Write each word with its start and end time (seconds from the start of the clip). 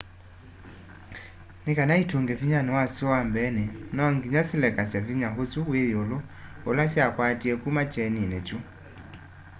nikana 1.65 1.93
itunge 2.03 2.33
vinyani 2.39 2.71
wasyo 2.77 3.05
wa 3.13 3.21
mbeeni 3.29 3.65
no 3.95 4.05
nginya 4.15 4.41
silekasya 4.49 4.99
vinya 5.07 5.29
usu 5.41 5.59
wi 5.69 5.79
yiulu 5.87 6.17
ula 6.69 6.83
syakwatie 6.93 7.53
kuma 7.61 7.83
kyenini 7.91 8.39
kyu 8.47 8.59